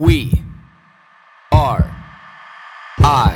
We 0.00 0.44
are 1.50 1.90
I. 3.00 3.34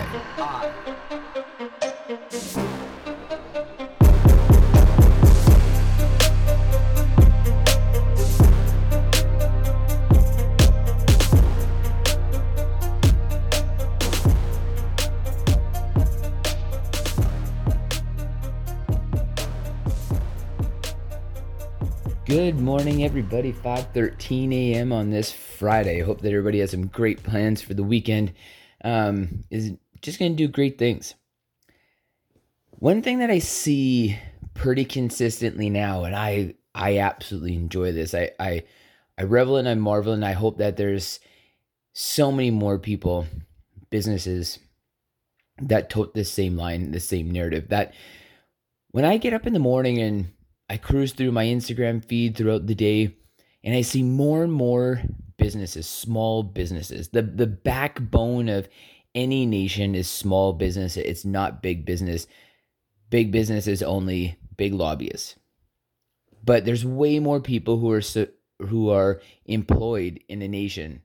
Good 22.25 22.61
morning, 22.61 23.03
everybody. 23.03 23.53
5:13 23.53 24.53
a.m. 24.53 24.93
on 24.93 25.11
this 25.11 25.33
Friday. 25.63 26.03
I 26.03 26.05
hope 26.05 26.23
that 26.23 26.33
everybody 26.33 26.59
has 26.59 26.73
some 26.73 26.89
great 26.89 27.23
plans 27.23 27.63
for 27.63 27.73
the 27.73 27.85
weekend. 27.85 28.33
Um, 28.83 29.45
is 29.49 29.71
just 30.01 30.19
going 30.19 30.33
to 30.33 30.37
do 30.37 30.49
great 30.49 30.77
things. 30.77 31.15
One 32.71 33.01
thing 33.01 33.21
that 33.21 33.31
I 33.31 33.39
see 33.39 34.19
pretty 34.55 34.85
consistently 34.85 35.71
now, 35.71 36.03
and 36.03 36.17
I 36.17 36.57
I 36.75 36.99
absolutely 36.99 37.55
enjoy 37.55 37.93
this. 37.93 38.13
I 38.13 38.33
I 38.41 38.65
I 39.17 39.23
revel 39.23 39.57
and 39.57 39.69
I 39.69 39.75
marvel, 39.75 40.13
and 40.13 40.25
I 40.25 40.33
hope 40.33 40.59
that 40.59 40.77
there's 40.77 41.21
so 41.93 42.33
many 42.33 42.51
more 42.51 42.81
people, 42.81 43.29
businesses 43.89 44.59
that 45.61 45.91
tote 45.91 46.13
this 46.13 46.33
same 46.33 46.57
line, 46.57 46.91
the 46.91 46.99
same 46.99 47.31
narrative. 47.31 47.69
That 47.69 47.95
when 48.91 49.05
I 49.05 49.17
get 49.17 49.33
up 49.33 49.47
in 49.47 49.53
the 49.53 49.61
morning 49.61 50.01
and 50.01 50.33
I 50.69 50.77
cruise 50.77 51.13
through 51.13 51.31
my 51.31 51.45
Instagram 51.45 52.05
feed 52.05 52.37
throughout 52.37 52.67
the 52.67 52.75
day 52.75 53.15
and 53.63 53.77
I 53.77 53.83
see 53.83 54.03
more 54.03 54.43
and 54.43 54.53
more 54.53 55.01
businesses, 55.43 55.87
small 55.87 56.43
businesses. 56.43 57.09
The 57.09 57.23
the 57.23 57.47
backbone 57.47 58.49
of 58.49 58.69
any 59.15 59.45
nation 59.45 59.95
is 59.95 60.09
small 60.09 60.53
business. 60.53 60.97
It's 60.97 61.25
not 61.25 61.63
big 61.63 61.85
business. 61.85 62.27
Big 63.11 63.31
business 63.31 63.67
is 63.67 63.83
only 63.83 64.39
big 64.57 64.73
lobbyists. 64.73 65.37
But 66.45 66.65
there's 66.65 66.85
way 66.85 67.19
more 67.19 67.41
people 67.41 67.79
who 67.79 67.91
are 67.93 68.03
who 68.69 68.91
are 68.91 69.21
employed 69.45 70.21
in 70.29 70.43
a 70.43 70.49
nation 70.49 71.03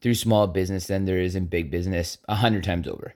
through 0.00 0.14
small 0.14 0.46
business 0.46 0.86
than 0.86 1.04
there 1.04 1.20
is 1.20 1.36
in 1.36 1.46
big 1.46 1.70
business 1.70 2.18
a 2.28 2.36
hundred 2.36 2.64
times 2.64 2.88
over. 2.88 3.14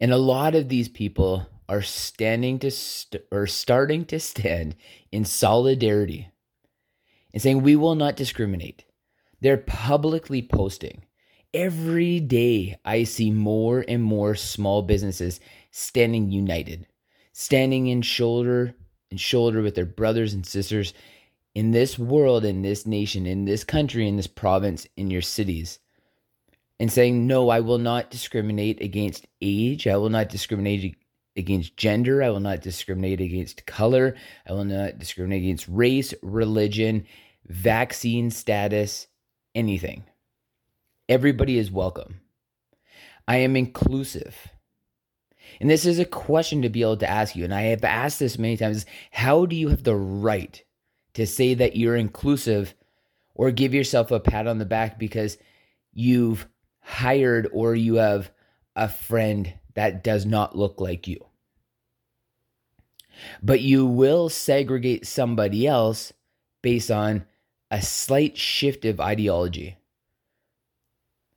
And 0.00 0.12
a 0.12 0.16
lot 0.16 0.54
of 0.54 0.68
these 0.68 0.88
people 0.88 1.46
are 1.68 1.82
standing 1.82 2.58
to 2.60 2.70
st- 2.70 3.24
or 3.32 3.46
starting 3.46 4.04
to 4.04 4.20
stand 4.20 4.76
in 5.10 5.24
solidarity 5.24 6.28
and 7.34 7.42
saying 7.42 7.60
we 7.60 7.76
will 7.76 7.94
not 7.94 8.16
discriminate. 8.16 8.84
They're 9.42 9.58
publicly 9.58 10.40
posting. 10.40 11.04
Every 11.52 12.18
day 12.18 12.78
I 12.82 13.04
see 13.04 13.30
more 13.30 13.84
and 13.86 14.02
more 14.02 14.34
small 14.34 14.80
businesses 14.80 15.38
standing 15.70 16.30
united, 16.30 16.86
standing 17.34 17.88
in 17.88 18.00
shoulder 18.00 18.74
and 19.10 19.20
shoulder 19.20 19.60
with 19.60 19.74
their 19.74 19.84
brothers 19.84 20.32
and 20.32 20.46
sisters 20.46 20.94
in 21.54 21.72
this 21.72 21.98
world, 21.98 22.46
in 22.46 22.62
this 22.62 22.86
nation, 22.86 23.26
in 23.26 23.44
this 23.44 23.64
country, 23.64 24.08
in 24.08 24.16
this 24.16 24.26
province, 24.26 24.86
in 24.96 25.10
your 25.10 25.20
cities 25.20 25.78
and 26.80 26.90
saying, 26.90 27.26
No, 27.26 27.48
I 27.48 27.60
will 27.60 27.78
not 27.78 28.10
discriminate 28.10 28.80
against 28.80 29.26
age. 29.40 29.86
I 29.86 29.96
will 29.96 30.10
not 30.10 30.28
discriminate 30.28 30.96
against 31.36 31.76
gender. 31.76 32.22
I 32.22 32.30
will 32.30 32.40
not 32.40 32.62
discriminate 32.62 33.20
against 33.20 33.66
color. 33.66 34.16
I 34.48 34.52
will 34.52 34.64
not 34.64 34.98
discriminate 34.98 35.42
against 35.42 35.68
race, 35.68 36.14
religion, 36.22 37.06
vaccine 37.46 38.30
status, 38.30 39.06
anything. 39.54 40.04
Everybody 41.08 41.58
is 41.58 41.70
welcome. 41.70 42.20
I 43.28 43.38
am 43.38 43.56
inclusive. 43.56 44.48
And 45.60 45.70
this 45.70 45.86
is 45.86 45.98
a 45.98 46.04
question 46.04 46.62
to 46.62 46.68
be 46.68 46.82
able 46.82 46.96
to 46.98 47.08
ask 47.08 47.36
you. 47.36 47.44
And 47.44 47.54
I 47.54 47.62
have 47.62 47.84
asked 47.84 48.18
this 48.18 48.38
many 48.38 48.56
times 48.56 48.86
how 49.10 49.46
do 49.46 49.54
you 49.56 49.68
have 49.68 49.84
the 49.84 49.96
right 49.96 50.62
to 51.14 51.26
say 51.26 51.54
that 51.54 51.76
you're 51.76 51.96
inclusive 51.96 52.74
or 53.34 53.50
give 53.50 53.74
yourself 53.74 54.10
a 54.10 54.20
pat 54.20 54.46
on 54.46 54.58
the 54.58 54.64
back 54.64 54.98
because 54.98 55.38
you've 55.92 56.46
hired 56.80 57.48
or 57.52 57.74
you 57.74 57.96
have 57.96 58.30
a 58.76 58.88
friend 58.88 59.52
that 59.74 60.04
does 60.04 60.26
not 60.26 60.56
look 60.56 60.80
like 60.80 61.06
you. 61.06 61.24
But 63.42 63.60
you 63.60 63.86
will 63.86 64.28
segregate 64.28 65.06
somebody 65.06 65.66
else 65.66 66.12
based 66.62 66.90
on 66.90 67.24
a 67.70 67.82
slight 67.82 68.36
shift 68.36 68.84
of 68.84 69.00
ideology. 69.00 69.76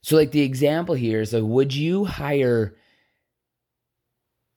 So, 0.02 0.16
like 0.16 0.32
the 0.32 0.42
example 0.42 0.96
here 0.96 1.22
is, 1.22 1.34
like, 1.34 1.44
would 1.44 1.76
you 1.76 2.06
hire 2.06 2.76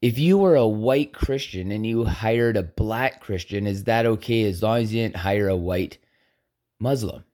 if 0.01 0.19
you 0.19 0.39
were 0.39 0.57
a 0.57 0.67
white 0.67 1.13
Christian 1.13 1.73
and 1.73 1.87
you 1.87 2.05
hired 2.05 2.57
a 2.57 2.63
black 2.63 3.21
Christian? 3.21 3.67
Is 3.67 3.85
that 3.85 4.07
okay 4.07 4.45
as 4.45 4.63
long 4.63 4.79
as 4.79 4.93
you 4.93 5.03
didn't 5.03 5.17
hire 5.17 5.49
a 5.49 5.57
white 5.57 5.99
Muslim? 6.79 7.25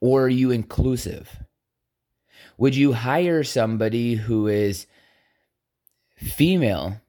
Or 0.00 0.24
are 0.24 0.28
you 0.28 0.50
inclusive? 0.50 1.44
Would 2.58 2.74
you 2.74 2.92
hire 2.92 3.44
somebody 3.44 4.14
who 4.14 4.46
is 4.46 4.86
female, 6.16 7.00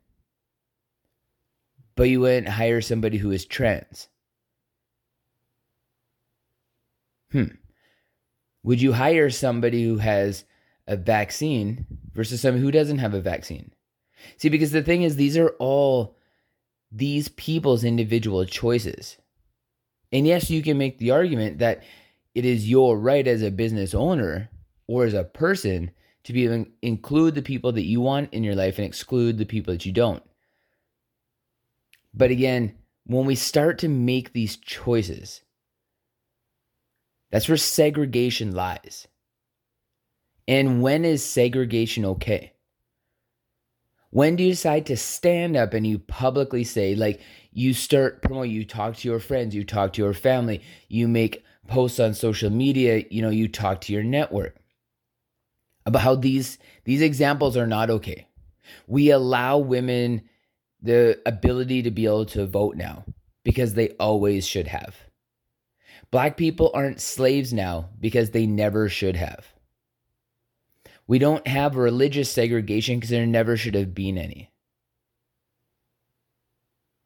but 1.96 2.10
you 2.10 2.22
wouldn't 2.22 2.50
hire 2.50 2.82
somebody 2.82 3.18
who 3.18 3.32
is 3.32 3.46
trans? 3.46 4.10
Hmm. 7.32 7.56
Would 8.64 8.82
you 8.82 8.94
hire 8.94 9.30
somebody 9.30 9.84
who 9.84 9.98
has 9.98 10.46
a 10.88 10.96
vaccine 10.96 11.86
versus 12.14 12.42
somebody 12.42 12.64
who 12.64 12.72
doesn't 12.72 13.00
have 13.00 13.14
a 13.14 13.22
vaccine? 13.22 13.72
See, 14.38 14.50
because 14.50 14.72
the 14.72 14.84
thing 14.84 15.04
is, 15.04 15.16
these 15.16 15.38
are 15.38 15.50
all 15.60 16.18
these 16.92 17.28
people's 17.30 17.84
individual 17.84 18.46
choices. 18.46 19.18
And 20.12 20.26
yes, 20.26 20.50
you 20.50 20.64
can 20.64 20.78
make 20.78 20.98
the 20.98 21.12
argument 21.12 21.60
that 21.60 21.84
it 22.34 22.46
is 22.46 22.70
your 22.70 22.98
right 22.98 23.28
as 23.28 23.42
a 23.42 23.52
business 23.52 23.94
owner 23.94 24.50
or 24.88 25.06
as 25.06 25.14
a 25.14 25.24
person 25.24 25.92
to 26.24 26.34
be 26.34 26.46
able 26.46 26.66
to 26.66 26.72
include 26.82 27.36
the 27.36 27.42
people 27.42 27.72
that 27.74 27.86
you 27.86 28.02
want 28.02 28.34
in 28.34 28.44
your 28.44 28.56
life 28.56 28.78
and 28.78 28.86
exclude 28.88 29.38
the 29.38 29.46
people 29.46 29.74
that 29.74 29.86
you 29.86 29.92
don't. 29.92 30.24
But 32.14 32.32
again, 32.32 32.76
when 33.06 33.26
we 33.26 33.36
start 33.36 33.80
to 33.80 33.88
make 33.88 34.34
these 34.34 34.58
choices, 34.58 35.42
that's 37.32 37.48
where 37.48 37.58
segregation 37.58 38.54
lies. 38.54 39.08
And 40.48 40.82
when 40.82 41.04
is 41.04 41.24
segregation 41.24 42.06
okay? 42.06 42.54
When 44.12 44.38
do 44.38 44.44
you 44.44 44.52
decide 44.52 44.86
to 44.86 44.98
stand 44.98 45.58
up 45.58 45.74
and 45.74 45.86
you 45.86 46.00
publicly 46.00 46.64
say, 46.64 46.96
like, 46.96 47.20
you 47.52 47.74
start 47.74 48.22
promote, 48.22 48.48
you 48.48 48.64
talk 48.64 48.96
to 48.98 49.08
your 49.08 49.20
friends, 49.20 49.54
you 49.54 49.66
talk 49.66 49.94
to 49.94 50.02
your 50.02 50.14
family, 50.14 50.62
you 50.88 51.08
make 51.08 51.44
posts 51.68 52.00
on 52.00 52.14
social 52.14 52.50
media, 52.50 53.04
you 53.10 53.22
know, 53.22 53.30
you 53.30 53.48
talk 53.50 53.82
to 53.82 53.94
your 53.94 54.04
network 54.04 54.56
about 55.86 56.02
how 56.02 56.16
these 56.16 56.58
these 56.86 57.02
examples 57.02 57.58
are 57.58 57.68
not 57.68 57.90
okay. 57.90 58.28
We 58.88 59.12
allow 59.12 59.58
women 59.58 60.24
the 60.82 61.20
ability 61.26 61.82
to 61.84 61.92
be 61.92 62.06
able 62.06 62.26
to 62.28 62.46
vote 62.46 62.76
now 62.76 63.04
because 63.44 63.74
they 63.74 63.90
always 64.00 64.48
should 64.48 64.68
have. 64.68 64.96
Black 66.10 66.38
people 66.38 66.72
aren't 66.74 67.02
slaves 67.02 67.54
now 67.54 67.90
because 68.00 68.32
they 68.32 68.46
never 68.46 68.88
should 68.88 69.16
have. 69.16 69.46
We 71.06 71.20
don't 71.20 71.48
have 71.48 71.76
religious 71.76 72.32
segregation 72.32 72.98
because 72.98 73.10
there 73.10 73.26
never 73.26 73.58
should 73.58 73.76
have 73.76 73.94
been 73.94 74.18
any. 74.18 74.52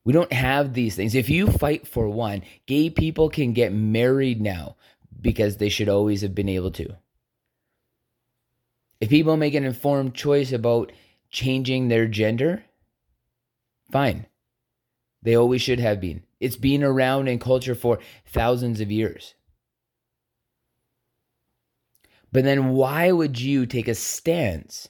We 0.04 0.14
don't 0.14 0.34
have 0.34 0.74
these 0.74 0.96
things. 0.96 1.14
If 1.14 1.30
you 1.30 1.48
fight 1.48 1.88
for 1.88 2.10
one, 2.10 2.42
gay 2.66 2.90
people 2.90 3.30
can 3.30 3.54
get 3.54 3.72
married 3.72 4.42
now 4.42 4.76
because 5.20 5.58
they 5.58 5.70
should 5.70 5.90
always 5.90 6.22
have 6.22 6.34
been 6.34 6.50
able 6.50 6.72
to. 6.72 6.96
If 9.00 9.10
people 9.10 9.38
make 9.38 9.54
an 9.54 9.64
informed 9.64 10.16
choice 10.16 10.52
about 10.52 10.92
changing 11.30 11.88
their 11.88 12.08
gender, 12.08 12.64
fine. 13.92 14.26
They 15.22 15.36
always 15.36 15.62
should 15.62 15.80
have 15.80 16.00
been. 16.02 16.24
It's 16.42 16.58
been 16.58 16.84
around 16.84 17.28
in 17.28 17.40
culture 17.40 17.76
for 17.76 18.00
thousands 18.26 18.82
of 18.82 18.92
years. 18.92 19.36
But 22.32 22.44
then 22.44 22.70
why 22.70 23.12
would 23.12 23.40
you 23.40 23.66
take 23.66 23.88
a 23.88 23.96
stance 23.96 24.90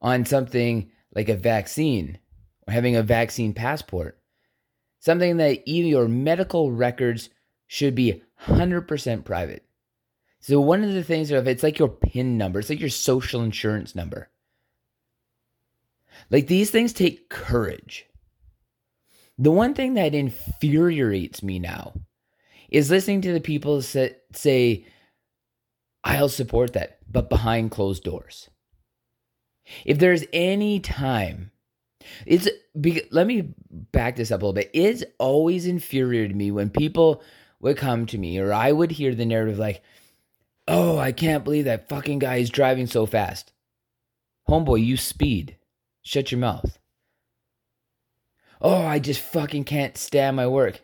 on 0.00 0.24
something 0.24 0.90
like 1.12 1.28
a 1.28 1.36
vaccine 1.36 2.18
or 2.68 2.72
having 2.72 2.94
a 2.94 3.02
vaccine 3.02 3.52
passport? 3.52 4.20
Something 5.00 5.38
that 5.38 5.62
even 5.66 5.90
your 5.90 6.06
medical 6.06 6.70
records 6.70 7.30
should 7.66 7.94
be 7.94 8.22
100% 8.44 9.24
private. 9.24 9.64
So 10.38 10.60
one 10.60 10.84
of 10.84 10.92
the 10.92 11.02
things 11.02 11.32
of 11.32 11.48
it's 11.48 11.62
like 11.62 11.78
your 11.78 11.88
PIN 11.88 12.38
number, 12.38 12.60
it's 12.60 12.70
like 12.70 12.80
your 12.80 12.90
social 12.90 13.42
insurance 13.42 13.94
number. 13.94 14.30
Like 16.30 16.46
these 16.46 16.70
things 16.70 16.92
take 16.92 17.28
courage. 17.28 18.06
The 19.40 19.50
one 19.50 19.72
thing 19.72 19.94
that 19.94 20.14
infuriates 20.14 21.42
me 21.42 21.58
now 21.58 21.94
is 22.68 22.90
listening 22.90 23.22
to 23.22 23.32
the 23.32 23.40
people 23.40 23.80
say, 23.80 24.84
I'll 26.04 26.28
support 26.28 26.74
that, 26.74 26.98
but 27.10 27.30
behind 27.30 27.70
closed 27.70 28.04
doors. 28.04 28.50
If 29.86 29.98
there's 29.98 30.24
any 30.34 30.78
time, 30.78 31.52
it's 32.26 32.48
let 33.10 33.26
me 33.26 33.54
back 33.92 34.16
this 34.16 34.30
up 34.30 34.42
a 34.42 34.44
little 34.44 34.52
bit. 34.52 34.70
It's 34.74 35.04
always 35.18 35.66
infuriated 35.66 36.36
me 36.36 36.50
when 36.50 36.68
people 36.68 37.22
would 37.60 37.78
come 37.78 38.04
to 38.06 38.18
me 38.18 38.38
or 38.38 38.52
I 38.52 38.72
would 38.72 38.90
hear 38.90 39.14
the 39.14 39.24
narrative 39.24 39.58
like, 39.58 39.82
oh, 40.68 40.98
I 40.98 41.12
can't 41.12 41.44
believe 41.44 41.64
that 41.64 41.88
fucking 41.88 42.18
guy 42.18 42.36
is 42.36 42.50
driving 42.50 42.86
so 42.86 43.06
fast. 43.06 43.52
Homeboy, 44.50 44.84
you 44.84 44.98
speed. 44.98 45.56
Shut 46.02 46.30
your 46.30 46.40
mouth. 46.40 46.78
Oh, 48.60 48.84
I 48.84 48.98
just 48.98 49.20
fucking 49.20 49.64
can't 49.64 49.96
stand 49.96 50.36
my 50.36 50.46
work. 50.46 50.80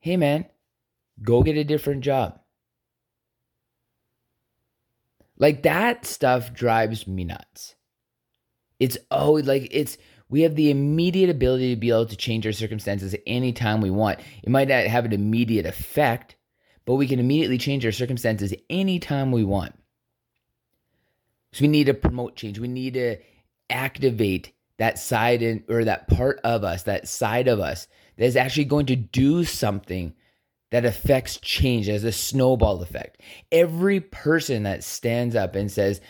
Hey, 0.00 0.16
man, 0.16 0.46
go 1.22 1.42
get 1.42 1.56
a 1.56 1.64
different 1.64 2.02
job. 2.02 2.40
Like 5.38 5.62
that 5.62 6.04
stuff 6.04 6.52
drives 6.52 7.06
me 7.06 7.24
nuts. 7.24 7.76
It's 8.80 8.98
always 9.10 9.46
like 9.46 9.68
it's 9.70 9.96
we 10.28 10.42
have 10.42 10.56
the 10.56 10.70
immediate 10.70 11.30
ability 11.30 11.74
to 11.74 11.80
be 11.80 11.90
able 11.90 12.06
to 12.06 12.16
change 12.16 12.46
our 12.46 12.52
circumstances 12.52 13.14
anytime 13.26 13.80
we 13.80 13.90
want. 13.90 14.20
It 14.42 14.50
might 14.50 14.68
not 14.68 14.84
have 14.84 15.04
an 15.04 15.12
immediate 15.12 15.64
effect, 15.64 16.36
but 16.84 16.94
we 16.94 17.06
can 17.06 17.20
immediately 17.20 17.58
change 17.58 17.86
our 17.86 17.92
circumstances 17.92 18.52
anytime 18.68 19.32
we 19.32 19.44
want. 19.44 19.74
So 21.52 21.62
we 21.62 21.68
need 21.68 21.84
to 21.84 21.94
promote 21.94 22.36
change. 22.36 22.58
We 22.58 22.68
need 22.68 22.94
to 22.94 23.16
activate 23.70 24.52
that 24.78 24.98
side 24.98 25.42
in, 25.42 25.64
or 25.68 25.84
that 25.84 26.08
part 26.08 26.40
of 26.44 26.64
us, 26.64 26.84
that 26.84 27.08
side 27.08 27.48
of 27.48 27.60
us 27.60 27.88
that 28.16 28.24
is 28.24 28.36
actually 28.36 28.64
going 28.64 28.86
to 28.86 28.96
do 28.96 29.44
something 29.44 30.14
that 30.70 30.84
affects 30.84 31.38
change 31.38 31.88
as 31.88 32.04
a 32.04 32.12
snowball 32.12 32.82
effect. 32.82 33.20
Every 33.50 34.00
person 34.00 34.64
that 34.64 34.84
stands 34.84 35.34
up 35.34 35.54
and 35.54 35.70
says, 35.70 36.00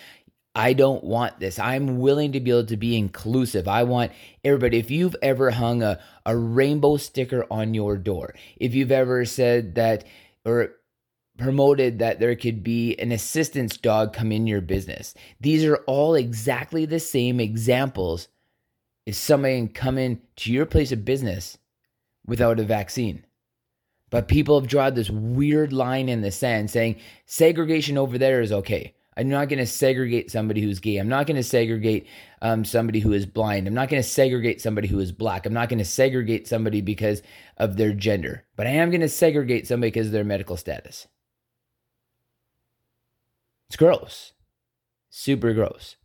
I 0.54 0.72
don't 0.72 1.04
want 1.04 1.38
this. 1.38 1.58
I'm 1.58 1.98
willing 1.98 2.32
to 2.32 2.40
be 2.40 2.50
able 2.50 2.66
to 2.66 2.76
be 2.76 2.96
inclusive. 2.96 3.68
I 3.68 3.84
want 3.84 4.10
everybody. 4.42 4.78
If 4.78 4.90
you've 4.90 5.14
ever 5.22 5.50
hung 5.52 5.82
a, 5.82 6.00
a 6.26 6.36
rainbow 6.36 6.96
sticker 6.96 7.46
on 7.50 7.74
your 7.74 7.96
door, 7.96 8.34
if 8.56 8.74
you've 8.74 8.90
ever 8.90 9.24
said 9.24 9.76
that 9.76 10.04
or 10.44 10.74
promoted 11.36 12.00
that 12.00 12.18
there 12.18 12.34
could 12.34 12.64
be 12.64 12.96
an 12.96 13.12
assistance 13.12 13.76
dog 13.76 14.12
come 14.12 14.32
in 14.32 14.48
your 14.48 14.60
business, 14.60 15.14
these 15.40 15.64
are 15.64 15.76
all 15.86 16.16
exactly 16.16 16.84
the 16.84 16.98
same 16.98 17.38
examples 17.38 18.26
if 19.08 19.14
somebody 19.14 19.54
in 19.56 20.20
to 20.36 20.52
your 20.52 20.66
place 20.66 20.92
of 20.92 21.02
business 21.02 21.56
without 22.26 22.60
a 22.60 22.62
vaccine. 22.62 23.24
But 24.10 24.28
people 24.28 24.60
have 24.60 24.68
drawn 24.68 24.92
this 24.92 25.08
weird 25.08 25.72
line 25.72 26.10
in 26.10 26.20
the 26.20 26.30
sand 26.30 26.70
saying 26.70 26.96
segregation 27.24 27.96
over 27.96 28.18
there 28.18 28.42
is 28.42 28.52
okay. 28.52 28.94
I'm 29.16 29.30
not 29.30 29.48
going 29.48 29.60
to 29.60 29.66
segregate 29.66 30.30
somebody 30.30 30.60
who's 30.60 30.78
gay. 30.78 30.98
I'm 30.98 31.08
not 31.08 31.26
going 31.26 31.38
to 31.38 31.42
segregate 31.42 32.06
um, 32.42 32.66
somebody 32.66 33.00
who 33.00 33.14
is 33.14 33.24
blind. 33.24 33.66
I'm 33.66 33.72
not 33.72 33.88
going 33.88 34.02
to 34.02 34.06
segregate 34.06 34.60
somebody 34.60 34.88
who 34.88 35.00
is 35.00 35.10
black. 35.10 35.46
I'm 35.46 35.54
not 35.54 35.70
going 35.70 35.78
to 35.78 35.86
segregate 35.86 36.46
somebody 36.46 36.82
because 36.82 37.22
of 37.56 37.78
their 37.78 37.94
gender. 37.94 38.44
But 38.56 38.66
I 38.66 38.72
am 38.72 38.90
going 38.90 39.00
to 39.00 39.08
segregate 39.08 39.66
somebody 39.66 39.90
because 39.90 40.08
of 40.08 40.12
their 40.12 40.22
medical 40.22 40.58
status. 40.58 41.08
It's 43.68 43.76
gross. 43.76 44.34
Super 45.08 45.54
gross. 45.54 45.96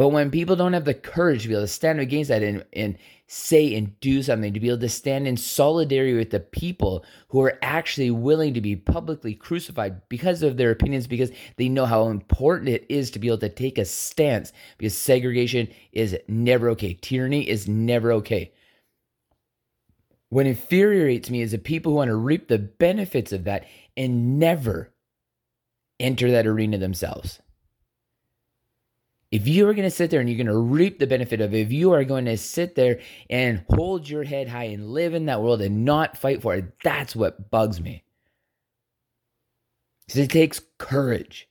But 0.00 0.12
when 0.12 0.30
people 0.30 0.56
don't 0.56 0.72
have 0.72 0.86
the 0.86 0.94
courage 0.94 1.42
to 1.42 1.48
be 1.48 1.52
able 1.52 1.64
to 1.64 1.68
stand 1.68 2.00
against 2.00 2.28
that 2.28 2.42
and, 2.42 2.64
and 2.72 2.96
say 3.26 3.74
and 3.74 4.00
do 4.00 4.22
something, 4.22 4.54
to 4.54 4.58
be 4.58 4.68
able 4.68 4.78
to 4.78 4.88
stand 4.88 5.28
in 5.28 5.36
solidarity 5.36 6.14
with 6.14 6.30
the 6.30 6.40
people 6.40 7.04
who 7.28 7.42
are 7.42 7.58
actually 7.60 8.10
willing 8.10 8.54
to 8.54 8.62
be 8.62 8.76
publicly 8.76 9.34
crucified 9.34 10.00
because 10.08 10.42
of 10.42 10.56
their 10.56 10.70
opinions, 10.70 11.06
because 11.06 11.30
they 11.56 11.68
know 11.68 11.84
how 11.84 12.06
important 12.06 12.70
it 12.70 12.86
is 12.88 13.10
to 13.10 13.18
be 13.18 13.26
able 13.26 13.36
to 13.36 13.50
take 13.50 13.76
a 13.76 13.84
stance, 13.84 14.54
because 14.78 14.96
segregation 14.96 15.68
is 15.92 16.16
never 16.28 16.70
okay. 16.70 16.94
Tyranny 16.94 17.46
is 17.46 17.68
never 17.68 18.10
okay. 18.10 18.54
What 20.30 20.46
infuriates 20.46 21.28
me 21.28 21.42
is 21.42 21.50
the 21.50 21.58
people 21.58 21.92
who 21.92 21.96
want 21.96 22.08
to 22.08 22.16
reap 22.16 22.48
the 22.48 22.58
benefits 22.58 23.32
of 23.32 23.44
that 23.44 23.66
and 23.98 24.38
never 24.38 24.94
enter 25.98 26.30
that 26.30 26.46
arena 26.46 26.78
themselves. 26.78 27.42
If 29.30 29.46
you 29.46 29.68
are 29.68 29.74
going 29.74 29.88
to 29.88 29.94
sit 29.94 30.10
there 30.10 30.18
and 30.18 30.28
you're 30.28 30.36
going 30.36 30.46
to 30.48 30.58
reap 30.58 30.98
the 30.98 31.06
benefit 31.06 31.40
of 31.40 31.54
it, 31.54 31.60
if 31.60 31.72
you 31.72 31.92
are 31.92 32.02
going 32.04 32.24
to 32.24 32.36
sit 32.36 32.74
there 32.74 33.00
and 33.28 33.64
hold 33.70 34.08
your 34.08 34.24
head 34.24 34.48
high 34.48 34.64
and 34.64 34.90
live 34.90 35.14
in 35.14 35.26
that 35.26 35.40
world 35.40 35.60
and 35.60 35.84
not 35.84 36.16
fight 36.16 36.42
for 36.42 36.54
it, 36.54 36.74
that's 36.82 37.14
what 37.14 37.50
bugs 37.50 37.80
me. 37.80 38.02
Because 40.06 40.22
it 40.22 40.30
takes 40.30 40.60
courage. 40.78 41.48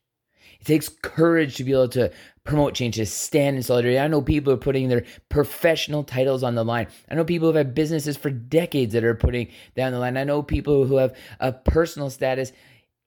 It 0.59 0.65
takes 0.65 0.89
courage 0.89 1.55
to 1.55 1.63
be 1.63 1.71
able 1.71 1.87
to 1.89 2.11
promote 2.43 2.73
change, 2.73 2.95
to 2.95 3.05
stand 3.05 3.55
in 3.55 3.63
solidarity. 3.63 3.97
I 3.97 4.09
know 4.09 4.21
people 4.21 4.51
are 4.51 4.57
putting 4.57 4.89
their 4.89 5.05
professional 5.29 6.03
titles 6.03 6.43
on 6.43 6.55
the 6.55 6.65
line. 6.65 6.87
I 7.09 7.15
know 7.15 7.23
people 7.23 7.49
who 7.49 7.55
have 7.55 7.67
had 7.67 7.75
businesses 7.75 8.17
for 8.17 8.29
decades 8.29 8.91
that 8.91 9.05
are 9.05 9.15
putting 9.15 9.47
down 9.77 9.93
the 9.93 9.99
line. 9.99 10.17
I 10.17 10.25
know 10.25 10.43
people 10.43 10.83
who 10.83 10.97
have 10.97 11.15
a 11.39 11.53
personal 11.53 12.09
status 12.09 12.51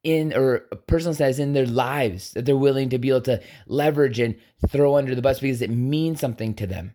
in 0.05 0.33
or 0.33 0.61
personal 0.87 1.15
status 1.15 1.39
in 1.39 1.53
their 1.53 1.67
lives 1.67 2.33
that 2.33 2.45
they're 2.45 2.57
willing 2.57 2.89
to 2.91 2.99
be 2.99 3.11
able 3.11 3.21
to 3.23 3.41
leverage 3.67 4.19
and 4.19 4.37
throw 4.69 4.97
under 4.97 5.15
the 5.15 5.23
bus 5.23 5.41
because 5.41 5.63
it 5.63 5.71
means 5.71 6.21
something 6.21 6.55
to 6.55 6.67
them. 6.67 6.95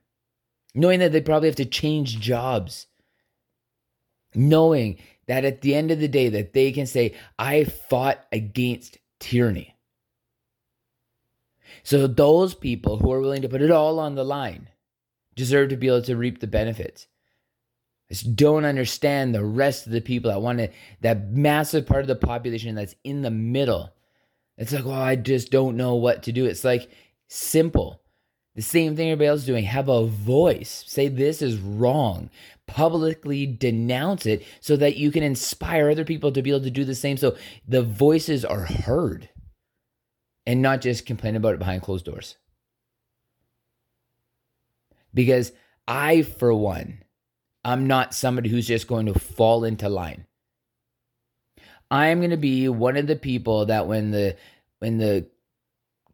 Knowing 0.76 1.00
that 1.00 1.12
they 1.12 1.22
probably 1.22 1.48
have 1.48 1.56
to 1.56 1.66
change 1.66 2.20
jobs. 2.20 2.88
Knowing 4.36 4.98
that 5.28 5.46
at 5.46 5.62
the 5.62 5.74
end 5.74 5.92
of 5.92 6.00
the 6.00 6.08
day 6.08 6.30
that 6.30 6.54
they 6.54 6.72
can 6.72 6.86
say, 6.86 7.16
I 7.40 7.64
fought 7.64 8.26
against 8.32 8.98
tyranny. 9.20 9.76
So 11.84 12.08
those 12.08 12.54
people 12.54 12.98
who 12.98 13.12
are 13.12 13.22
willing 13.22 13.42
to 13.42 13.50
put 13.50 13.62
it 13.62 13.72
all 13.72 14.00
on 14.00 14.16
the 14.16 14.26
line 14.26 14.70
deserve 15.36 15.70
to 15.70 15.78
be 15.78 15.88
able 15.88 16.02
to 16.04 16.18
reap 16.18 16.40
the 16.40 16.48
benefits. 16.48 17.08
I 18.10 18.14
just 18.14 18.36
don't 18.36 18.66
understand 18.66 19.36
the 19.36 19.44
rest 19.44 19.86
of 19.86 19.92
the 19.92 20.02
people 20.02 20.32
that 20.32 20.42
want 20.42 20.60
to, 20.60 20.70
that 21.02 21.30
massive 21.30 21.86
part 21.86 22.02
of 22.02 22.08
the 22.08 22.16
population 22.16 22.76
that's 22.76 22.96
in 23.04 23.22
the 23.22 23.32
middle. 23.32 23.94
It's 24.58 24.72
like, 24.72 24.86
well, 24.86 25.02
I 25.02 25.16
just 25.16 25.52
don't 25.52 25.78
know 25.78 25.96
what 25.96 26.24
to 26.24 26.32
do. 26.32 26.46
It's 26.46 26.64
like 26.64 26.90
simple. 27.28 28.02
The 28.56 28.62
same 28.64 28.96
thing 28.96 29.10
everybody 29.10 29.28
else 29.28 29.42
is 29.42 29.46
doing. 29.46 29.66
Have 29.66 29.88
a 29.90 30.08
voice. 30.08 30.84
Say 30.88 31.10
this 31.10 31.42
is 31.42 31.58
wrong. 31.58 32.32
Publicly 32.66 33.46
denounce 33.46 34.26
it 34.26 34.44
so 34.62 34.76
that 34.78 34.98
you 34.98 35.12
can 35.12 35.22
inspire 35.22 35.92
other 35.92 36.06
people 36.06 36.32
to 36.32 36.42
be 36.42 36.50
able 36.50 36.64
to 36.64 36.72
do 36.72 36.84
the 36.84 36.96
same. 36.96 37.18
So 37.18 37.38
the 37.68 37.84
voices 37.84 38.44
are 38.44 38.66
heard 38.66 39.30
and 40.48 40.62
not 40.62 40.82
just 40.82 41.06
complain 41.06 41.36
about 41.36 41.54
it 41.54 41.60
behind 41.60 41.84
closed 41.84 42.06
doors. 42.06 42.38
Because 45.14 45.52
I, 45.88 46.24
for 46.24 46.54
one, 46.54 47.04
I'm 47.68 47.86
not 47.86 48.14
somebody 48.14 48.48
who's 48.48 48.66
just 48.66 48.88
going 48.88 49.08
to 49.08 49.20
fall 49.20 49.66
into 49.66 49.90
line. 49.90 50.26
I 51.92 52.08
am 52.08 52.20
going 52.20 52.30
to 52.30 52.38
be 52.38 52.70
one 52.70 52.96
of 52.96 53.08
the 53.08 53.18
people 53.18 53.66
that 53.66 53.88
when 53.88 54.12
the 54.12 54.38
when 54.80 55.00
the 55.00 55.28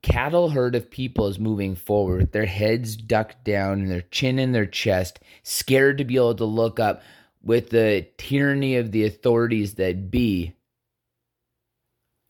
cattle 0.02 0.50
herd 0.50 0.74
of 0.74 0.90
people 0.90 1.28
is 1.28 1.38
moving 1.38 1.76
forward 1.76 2.22
with 2.22 2.32
their 2.32 2.48
heads 2.48 2.96
ducked 2.96 3.44
down 3.44 3.82
and 3.82 3.92
their 3.92 4.02
chin 4.02 4.40
in 4.40 4.52
their 4.52 4.66
chest, 4.66 5.20
scared 5.44 6.00
to 6.00 6.06
be 6.06 6.16
able 6.16 6.34
to 6.34 6.46
look 6.46 6.80
up 6.80 7.04
with 7.44 7.70
the 7.70 8.08
tyranny 8.18 8.78
of 8.78 8.92
the 8.92 9.06
authorities 9.06 9.76
that 9.76 10.10
be, 10.10 10.56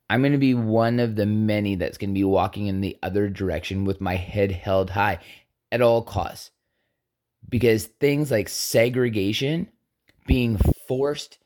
I'm 0.10 0.22
going 0.22 0.34
to 0.34 0.38
be 0.38 0.54
one 0.54 1.00
of 1.00 1.16
the 1.16 1.26
many 1.26 1.76
that's 1.76 1.98
going 1.98 2.10
to 2.10 2.14
be 2.14 2.26
walking 2.26 2.68
in 2.68 2.82
the 2.82 2.98
other 3.02 3.30
direction 3.30 3.86
with 3.86 4.02
my 4.02 4.18
head 4.18 4.52
held 4.52 4.90
high 4.90 5.20
at 5.72 5.82
all 5.82 6.02
costs 6.02 6.52
because 7.54 7.86
things 7.86 8.32
like 8.32 8.50
segregation, 8.50 9.68
being 10.26 10.58
forced, 10.88 11.38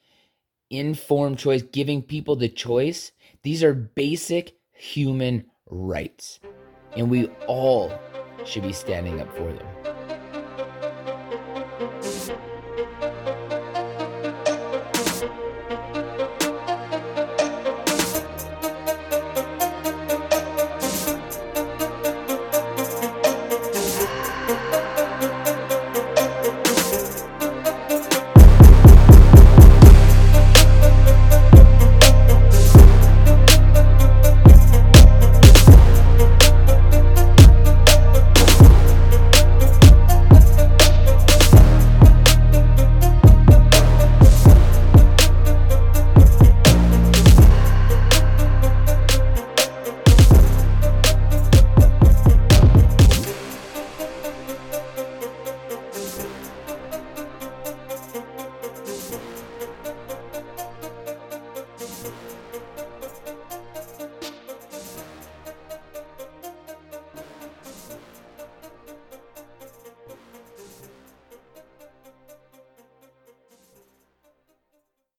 informed 0.70 1.38
choice, 1.38 1.62
giving 1.64 2.02
people 2.02 2.38
the 2.38 2.48
choice, 2.48 3.12
these 3.44 3.62
are 3.62 3.74
basic 3.74 4.56
human 4.72 5.44
rights. 5.70 6.40
And 6.96 7.10
we 7.10 7.28
all 7.46 7.92
should 8.46 8.64
be 8.64 8.72
standing 8.72 9.20
up 9.20 9.30
for 9.36 9.52
them. 9.52 9.87